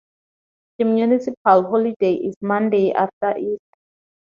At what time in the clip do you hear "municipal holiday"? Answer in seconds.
0.85-2.15